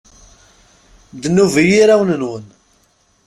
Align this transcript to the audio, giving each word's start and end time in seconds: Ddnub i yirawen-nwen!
Ddnub 1.13 1.53
i 1.61 1.63
yirawen-nwen! 1.69 2.45